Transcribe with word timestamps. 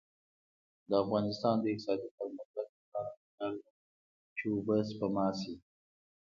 د 0.89 0.91
افغانستان 1.03 1.55
د 1.59 1.65
اقتصادي 1.73 2.07
پرمختګ 2.17 2.67
لپاره 2.77 3.11
پکار 3.21 3.53
ده 3.61 3.65
چې 4.35 4.45
اوبه 4.53 4.77
سپما 4.89 5.27
شي. 5.39 5.53